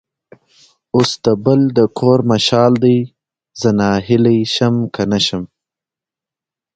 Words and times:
اوس 0.95 1.11
د 1.23 1.25
بل 1.43 1.61
د 1.77 1.79
کور 1.99 2.19
مشال 2.31 2.73
دی؛ 2.83 2.99
زه 3.61 3.69
ناهیلی 3.79 4.39
شم 4.53 4.75
که 4.93 5.03
نه 5.11 5.19
شم. 5.25 5.43